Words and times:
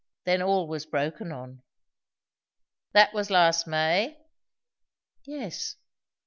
Then 0.23 0.41
all 0.41 0.67
was 0.67 0.87
broken 0.87 1.31
on." 1.31 1.61
"That 2.93 3.13
was 3.13 3.29
last 3.29 3.67
May?" 3.67 4.17
"Yes." 5.25 5.75